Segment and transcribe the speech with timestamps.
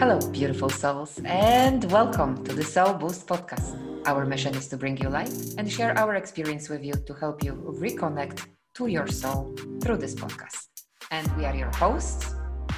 [0.00, 3.76] Hello, beautiful souls, and welcome to the Soul Boost podcast.
[4.06, 7.44] Our mission is to bring you light and share our experience with you to help
[7.44, 10.68] you reconnect to your soul through this podcast.
[11.10, 12.34] And we are your hosts.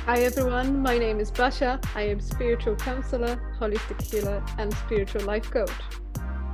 [0.07, 1.79] Hi everyone, my name is Basha.
[1.95, 5.71] I am spiritual counselor, holistic healer, and spiritual life coach.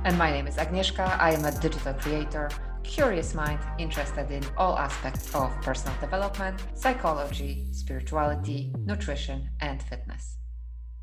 [0.03, 1.19] And my name is Agnieszka.
[1.19, 2.47] I am a digital creator,
[2.83, 10.38] curious mind, interested in all aspects of personal development, psychology, spirituality, nutrition, and fitness.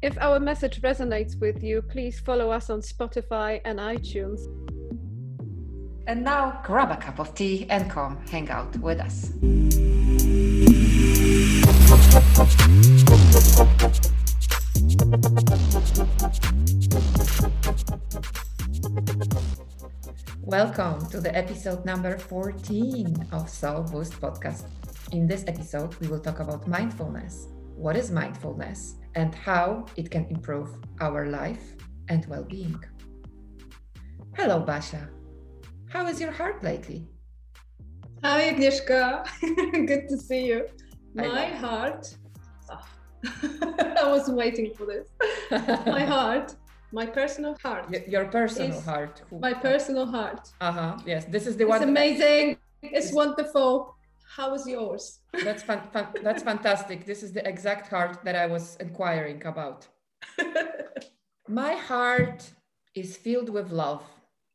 [0.03, 4.41] If our message resonates with you, please follow us on Spotify and iTunes.
[6.07, 9.31] And now grab a cup of tea and come hang out with us.
[20.43, 24.65] Welcome to the episode number 14 of Soul Boost podcast.
[25.13, 27.47] In this episode, we will talk about mindfulness.
[27.77, 30.69] What is mindfulness and how it can improve
[31.01, 31.75] our life
[32.09, 32.79] and well being?
[34.37, 35.09] Hello, Basha.
[35.89, 37.09] How is your heart lately?
[38.23, 39.27] Hi, Agnieszka.
[39.91, 40.69] Good to see you.
[41.15, 42.15] My heart.
[42.71, 42.87] Oh.
[44.03, 45.09] I was waiting for this.
[45.87, 46.55] My heart
[46.93, 47.91] my personal heart.
[47.91, 49.23] Y- your personal heart.
[49.29, 49.41] Who?
[49.41, 50.53] My personal heart.
[50.61, 50.99] Uh huh.
[51.05, 51.83] Yes, this is the it's one.
[51.83, 52.57] It's amazing.
[52.83, 53.96] It's, it's wonderful.
[54.29, 55.21] How is yours?
[55.45, 57.07] That's fan- fan- that's fantastic.
[57.07, 59.87] This is the exact heart that I was inquiring about.
[61.49, 62.51] My heart
[62.95, 64.03] is filled with love.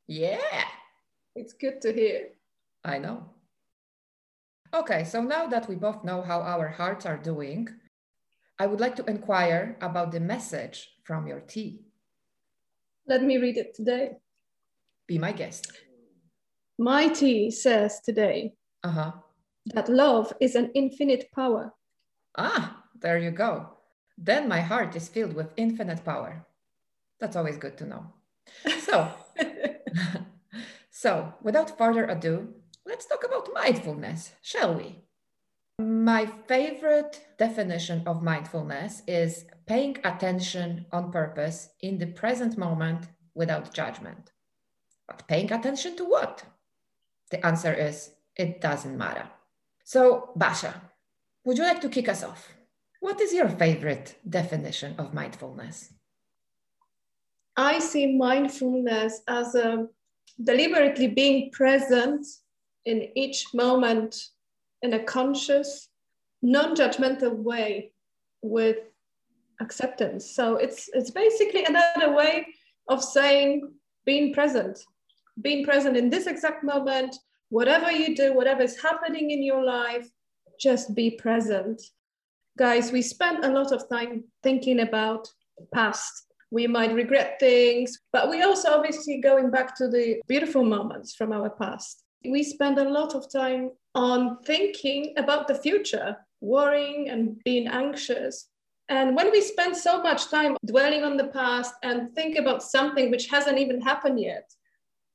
[0.08, 0.66] Yeah.
[1.36, 2.30] It's good to hear.
[2.84, 3.30] I know.
[4.74, 7.68] Okay, so now that we both know how our hearts are doing,
[8.60, 11.86] I would like to inquire about the message from your tea.
[13.08, 14.18] Let me read it today.
[15.08, 15.72] Be my guest.
[16.78, 19.12] My tea says today uh-huh.
[19.66, 21.74] That love is an infinite power.
[22.38, 23.70] Ah, there you go.
[24.18, 26.46] Then my heart is filled with infinite power.
[27.20, 28.06] That's always good to know.
[28.80, 29.12] So,
[30.92, 32.54] so without further ado,
[32.86, 35.04] let's talk about mindfulness, shall we?
[35.80, 43.74] My favorite definition of mindfulness is paying attention on purpose in the present moment without
[43.74, 44.32] judgment.
[45.08, 46.44] But paying attention to what?
[47.32, 49.28] The answer is it doesn't matter.
[49.94, 50.74] So, Basha,
[51.44, 52.48] would you like to kick us off?
[53.02, 55.92] What is your favorite definition of mindfulness?
[57.58, 59.88] I see mindfulness as a
[60.42, 62.26] deliberately being present
[62.86, 64.16] in each moment
[64.82, 65.90] in a conscious,
[66.42, 67.92] non-judgmental way
[68.42, 68.78] with
[69.60, 70.24] acceptance.
[70.34, 72.48] So it's it's basically another way
[72.88, 73.70] of saying
[74.06, 74.80] being present,
[75.42, 77.14] being present in this exact moment,
[77.52, 80.08] whatever you do, whatever is happening in your life,
[80.60, 81.82] just be present.
[82.58, 85.28] Guys, we spend a lot of time thinking about
[85.74, 86.28] past.
[86.50, 91.34] We might regret things, but we also obviously going back to the beautiful moments from
[91.34, 92.04] our past.
[92.26, 98.48] We spend a lot of time on thinking about the future, worrying and being anxious.
[98.88, 103.12] And when we spend so much time dwelling on the past and think about something
[103.12, 104.50] which hasn't even happened yet,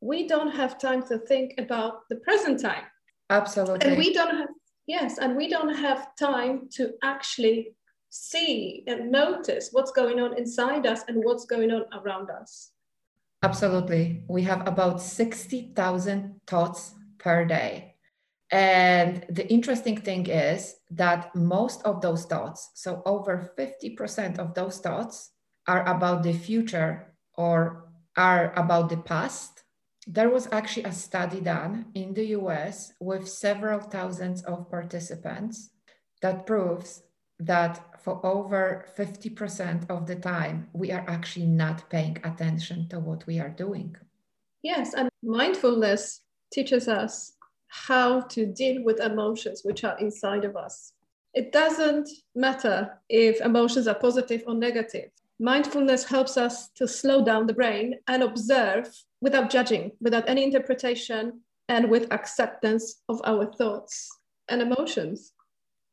[0.00, 2.84] we don't have time to think about the present time.
[3.30, 3.88] Absolutely.
[3.88, 4.48] And we don't have,
[4.86, 7.74] yes, and we don't have time to actually
[8.10, 12.72] see and notice what's going on inside us and what's going on around us.
[13.42, 14.22] Absolutely.
[14.28, 17.94] We have about 60,000 thoughts per day.
[18.50, 24.78] And the interesting thing is that most of those thoughts, so over 50% of those
[24.78, 25.32] thoughts,
[25.66, 29.64] are about the future or are about the past.
[30.06, 35.70] There was actually a study done in the US with several thousands of participants
[36.22, 37.02] that proves
[37.40, 43.26] that for over 50% of the time, we are actually not paying attention to what
[43.26, 43.96] we are doing.
[44.62, 47.32] Yes, and mindfulness teaches us
[47.68, 50.92] how to deal with emotions which are inside of us.
[51.34, 55.10] It doesn't matter if emotions are positive or negative.
[55.38, 58.88] Mindfulness helps us to slow down the brain and observe
[59.20, 64.08] without judging, without any interpretation, and with acceptance of our thoughts
[64.48, 65.32] and emotions.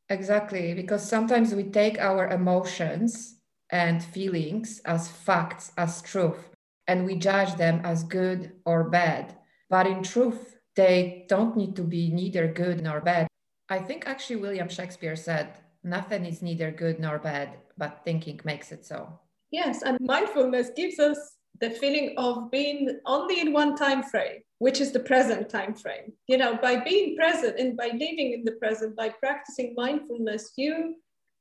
[0.08, 3.40] Exactly, because sometimes we take our emotions
[3.70, 6.50] and feelings as facts, as truth,
[6.86, 9.36] and we judge them as good or bad.
[9.70, 13.26] But in truth, they don't need to be neither good nor bad.
[13.68, 18.72] I think actually William Shakespeare said, nothing is neither good nor bad, but thinking makes
[18.72, 19.18] it so.
[19.50, 24.80] Yes, and mindfulness gives us the feeling of being only in one time frame, which
[24.80, 26.12] is the present time frame.
[26.26, 30.96] You know, by being present and by living in the present, by practicing mindfulness, you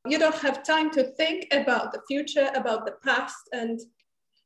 [0.10, 3.38] You don't have time to think about the future, about the past.
[3.54, 3.80] And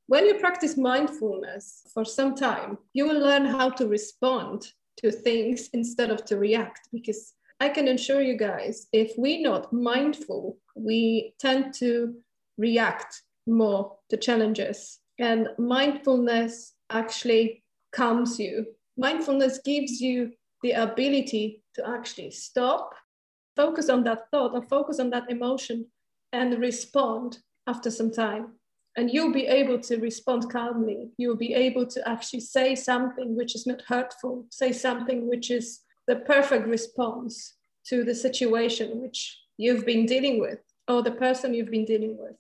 [0.06, 4.68] when you practice mindfulness for some time, you will learn how to respond
[4.98, 6.82] to things instead of to react.
[6.94, 12.14] Because I can assure you guys, if we're not mindful, we tend to
[12.58, 15.00] react more to challenges.
[15.20, 18.68] And mindfulness actually calms you.
[18.98, 20.32] Mindfulness gives you
[20.64, 22.94] the ability to actually stop,
[23.56, 25.86] focus on that thought or focus on that emotion
[26.34, 28.54] and respond after some time.
[28.96, 31.10] And you'll be able to respond calmly.
[31.18, 35.82] You'll be able to actually say something which is not hurtful, say something which is
[36.08, 37.54] the perfect response
[37.88, 42.38] to the situation which you've been dealing with or the person you've been dealing with.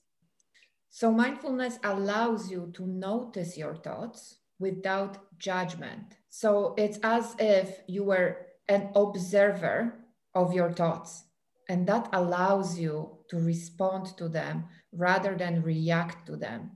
[0.97, 6.15] So, mindfulness allows you to notice your thoughts without judgment.
[6.29, 9.93] So, it's as if you were an observer
[10.33, 11.25] of your thoughts,
[11.69, 16.71] and that allows you to respond to them rather than react to them.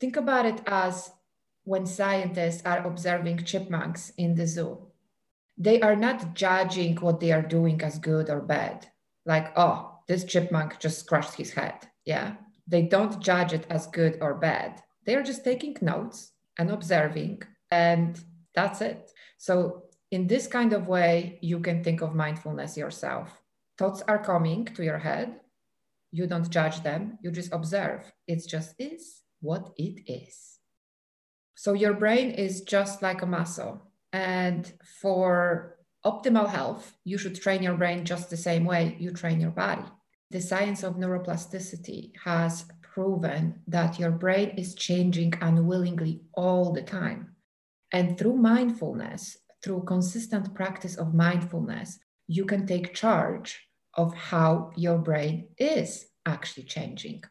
[0.00, 1.10] Think about it as
[1.64, 4.86] when scientists are observing chipmunks in the zoo.
[5.58, 8.86] They are not judging what they are doing as good or bad.
[9.26, 11.74] Like, oh, this chipmunk just scratched his head.
[12.06, 12.36] Yeah.
[12.70, 14.82] They don't judge it as good or bad.
[15.04, 18.18] They're just taking notes and observing, and
[18.54, 19.12] that's it.
[19.38, 23.28] So, in this kind of way, you can think of mindfulness yourself.
[23.78, 25.40] Thoughts are coming to your head,
[26.12, 28.10] you don't judge them, you just observe.
[28.26, 30.58] It just is what it is.
[31.54, 33.82] So your brain is just like a muscle.
[34.12, 34.70] And
[35.00, 39.50] for optimal health, you should train your brain just the same way you train your
[39.50, 39.84] body.
[40.30, 47.34] The science of neuroplasticity has proven that your brain is changing unwillingly all the time.
[47.92, 51.98] And through mindfulness, through consistent practice of mindfulness,
[52.28, 57.24] you can take charge of how your brain is actually changing.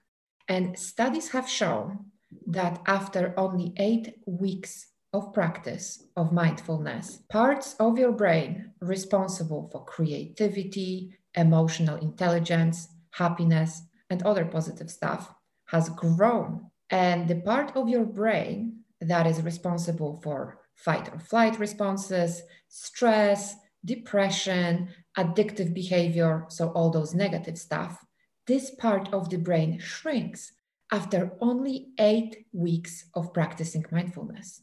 [0.49, 2.05] And studies have shown
[2.47, 9.85] that after only eight weeks of practice of mindfulness, parts of your brain responsible for
[9.85, 15.33] creativity, emotional intelligence, happiness, and other positive stuff
[15.65, 16.69] has grown.
[16.89, 23.55] And the part of your brain that is responsible for fight or flight responses, stress,
[23.85, 28.03] depression, addictive behavior, so all those negative stuff,
[28.47, 30.51] this part of the brain shrinks
[30.91, 34.61] after only eight weeks of practicing mindfulness.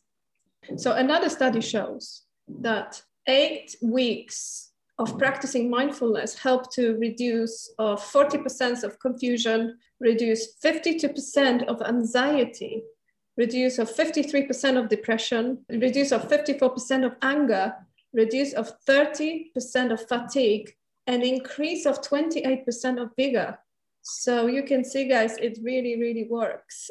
[0.76, 4.65] So, another study shows that eight weeks
[4.98, 12.82] of practicing mindfulness help to reduce uh, 40% of confusion, reduce 52% of anxiety,
[13.36, 17.74] reduce of 53% of depression, reduce of 54% of anger,
[18.12, 20.74] reduce of 30% of fatigue,
[21.06, 23.58] and increase of 28% of vigor.
[24.02, 26.90] So you can see, guys, it really, really works.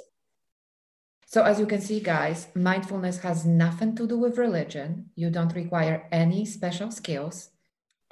[1.27, 5.09] So, as you can see, guys, mindfulness has nothing to do with religion.
[5.15, 7.49] You don't require any special skills.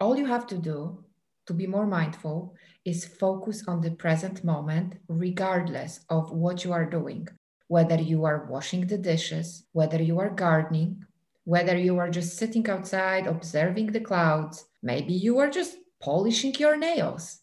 [0.04, 1.02] All you have to do
[1.48, 6.86] to be more mindful is focus on the present moment, regardless of what you are
[6.86, 7.30] doing,
[7.70, 11.06] whether you are washing the dishes, whether you are gardening,
[11.46, 16.76] whether you are just sitting outside observing the clouds, maybe you are just polishing your
[16.76, 17.40] nails.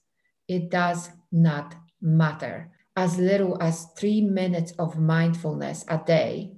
[0.46, 2.72] It does not matter.
[2.94, 6.52] As little as three minutes of mindfulness a day,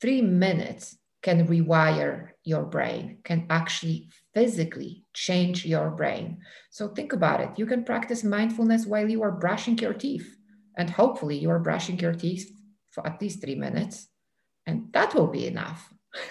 [0.00, 6.38] three minutes can rewire your brain, can actually physically change your brain.
[6.70, 7.50] So think about it.
[7.56, 10.36] You can practice mindfulness while you are brushing your teeth.
[10.76, 12.50] And hopefully, you are brushing your teeth
[12.90, 14.08] for at least three minutes.
[14.66, 15.92] And that will be enough.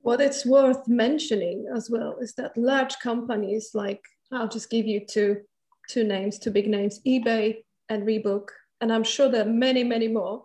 [0.00, 4.00] what it's worth mentioning as well is that large companies like,
[4.32, 5.42] I'll just give you two,
[5.90, 7.56] two names, two big names eBay
[7.88, 8.48] and Reebok.
[8.80, 10.44] And I'm sure there are many, many more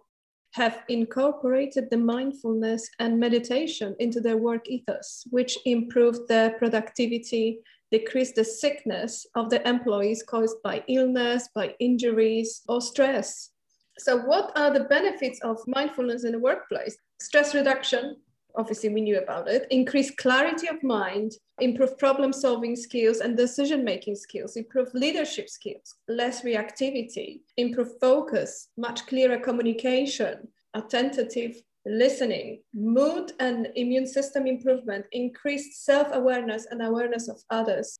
[0.54, 7.60] have incorporated the mindfulness and meditation into their work ethos, which improved their productivity,
[7.92, 13.52] decreased the sickness of the employees caused by illness, by injuries, or stress.
[13.98, 16.98] So, what are the benefits of mindfulness in the workplace?
[17.20, 18.16] Stress reduction,
[18.56, 23.84] obviously we knew about it, increase clarity of mind, improve problem solving skills and decision
[23.84, 33.32] making skills, improve leadership skills, less reactivity, improve focus, much clearer communication, attentive listening, mood
[33.40, 37.98] and immune system improvement, increased self awareness and awareness of others.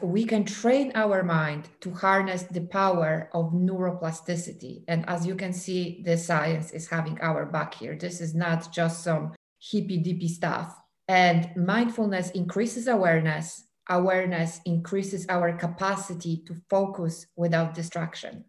[0.00, 4.84] We can train our mind to harness the power of neuroplasticity.
[4.86, 7.96] And as you can see, the science is having our back here.
[7.96, 10.76] This is not just some hippy dippy stuff.
[11.08, 18.44] And mindfulness increases awareness, awareness increases our capacity to focus without distraction.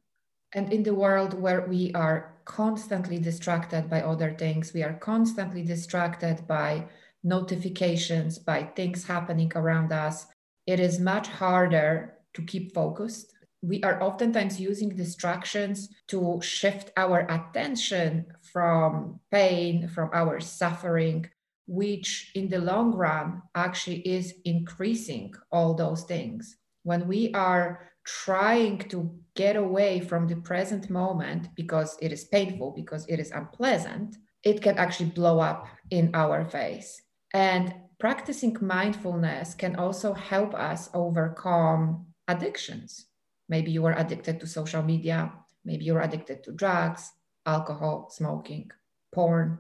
[0.54, 5.63] And in the world where we are constantly distracted by other things, we are constantly
[5.63, 6.88] distracted by
[7.24, 10.25] notifications, by things happening around us,
[10.66, 13.34] it is much harder to keep focused.
[13.62, 21.29] We are oftentimes using distractions to shift our attention from pain, from our suffering,
[21.68, 26.58] which in the long run actually is increasing all those things.
[26.84, 32.72] When we are trying to get away from the present moment because it is painful,
[32.75, 37.01] because it is unpleasant, it can actually blow up in our face.
[37.34, 43.06] And practicing mindfulness can also help us overcome addictions.
[43.48, 45.32] Maybe you are addicted to social media,
[45.65, 47.12] maybe you're addicted to drugs,
[47.50, 48.72] alcohol, smoking,
[49.12, 49.60] porn.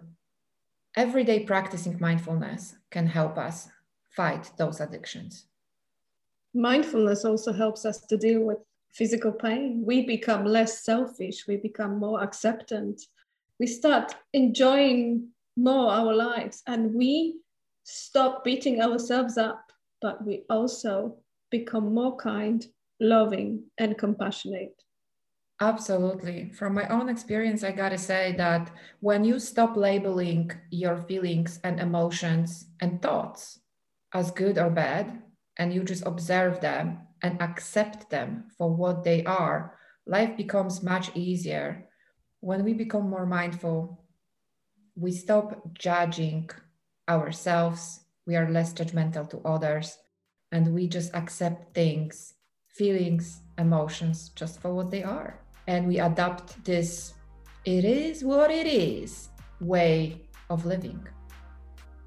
[0.95, 3.69] Everyday practicing mindfulness can help us
[4.09, 5.45] fight those addictions.
[6.53, 8.59] Mindfulness also helps us to deal with
[8.91, 9.83] physical pain.
[9.85, 13.01] We become less selfish, we become more acceptant,
[13.59, 17.39] we start enjoying more our lives, and we
[17.83, 21.17] stop beating ourselves up, but we also
[21.49, 22.65] become more kind,
[22.99, 24.75] loving, and compassionate.
[25.61, 26.51] Absolutely.
[26.53, 31.59] From my own experience, I got to say that when you stop labeling your feelings
[31.63, 33.59] and emotions and thoughts
[34.13, 35.21] as good or bad,
[35.57, 41.13] and you just observe them and accept them for what they are, life becomes much
[41.13, 41.89] easier.
[42.39, 44.05] When we become more mindful,
[44.95, 46.49] we stop judging
[47.09, 49.97] ourselves, we are less judgmental to others,
[50.53, 52.35] and we just accept things,
[52.69, 55.41] feelings, emotions just for what they are.
[55.67, 57.13] And we adopt this,
[57.65, 61.07] it is what it is way of living.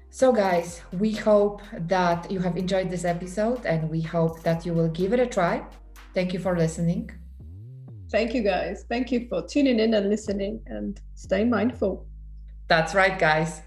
[0.09, 4.73] So, guys, we hope that you have enjoyed this episode and we hope that you
[4.73, 5.65] will give it a try.
[6.13, 7.09] Thank you for listening.
[8.11, 8.85] Thank you, guys.
[8.87, 12.05] Thank you for tuning in and listening and stay mindful.
[12.67, 13.61] That's right, guys.